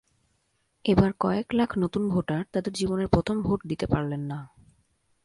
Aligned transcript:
এবার 0.85 1.11
কয়েক 1.19 1.47
লাখ 1.53 1.69
নতুন 1.77 2.09
ভোটার 2.09 2.43
তাঁদের 2.51 2.73
জীবনের 2.73 3.07
প্রথম 3.07 3.41
ভোট 3.41 3.59
দিতে 3.67 3.85
পারলেন 3.87 4.21
না। 4.21 4.39